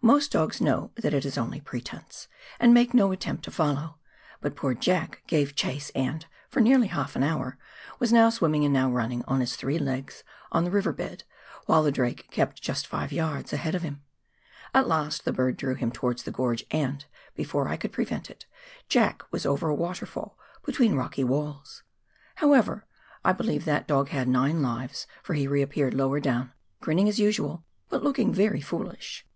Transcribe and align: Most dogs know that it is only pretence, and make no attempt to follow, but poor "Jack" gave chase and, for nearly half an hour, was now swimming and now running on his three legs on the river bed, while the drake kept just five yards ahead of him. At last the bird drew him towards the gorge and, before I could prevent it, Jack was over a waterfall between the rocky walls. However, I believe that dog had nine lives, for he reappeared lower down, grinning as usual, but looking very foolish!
Most 0.00 0.30
dogs 0.30 0.60
know 0.60 0.92
that 0.94 1.12
it 1.12 1.24
is 1.24 1.36
only 1.36 1.60
pretence, 1.60 2.28
and 2.60 2.72
make 2.72 2.94
no 2.94 3.10
attempt 3.10 3.42
to 3.42 3.50
follow, 3.50 3.98
but 4.40 4.54
poor 4.54 4.74
"Jack" 4.74 5.22
gave 5.26 5.56
chase 5.56 5.90
and, 5.90 6.24
for 6.48 6.60
nearly 6.60 6.86
half 6.86 7.16
an 7.16 7.24
hour, 7.24 7.58
was 7.98 8.12
now 8.12 8.30
swimming 8.30 8.64
and 8.64 8.72
now 8.72 8.88
running 8.88 9.24
on 9.24 9.40
his 9.40 9.56
three 9.56 9.80
legs 9.80 10.22
on 10.52 10.62
the 10.62 10.70
river 10.70 10.92
bed, 10.92 11.24
while 11.66 11.82
the 11.82 11.90
drake 11.90 12.28
kept 12.30 12.62
just 12.62 12.86
five 12.86 13.10
yards 13.10 13.52
ahead 13.52 13.74
of 13.74 13.82
him. 13.82 14.04
At 14.72 14.86
last 14.86 15.24
the 15.24 15.32
bird 15.32 15.56
drew 15.56 15.74
him 15.74 15.90
towards 15.90 16.22
the 16.22 16.30
gorge 16.30 16.64
and, 16.70 17.04
before 17.34 17.66
I 17.66 17.76
could 17.76 17.90
prevent 17.90 18.30
it, 18.30 18.46
Jack 18.88 19.22
was 19.32 19.44
over 19.44 19.68
a 19.68 19.74
waterfall 19.74 20.38
between 20.64 20.92
the 20.92 20.98
rocky 20.98 21.24
walls. 21.24 21.82
However, 22.36 22.86
I 23.24 23.32
believe 23.32 23.64
that 23.64 23.88
dog 23.88 24.10
had 24.10 24.28
nine 24.28 24.62
lives, 24.62 25.08
for 25.24 25.34
he 25.34 25.48
reappeared 25.48 25.92
lower 25.92 26.20
down, 26.20 26.52
grinning 26.80 27.08
as 27.08 27.18
usual, 27.18 27.64
but 27.88 28.04
looking 28.04 28.32
very 28.32 28.60
foolish! 28.60 29.26